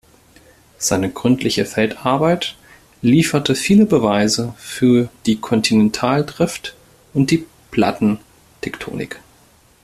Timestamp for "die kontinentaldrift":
5.27-6.73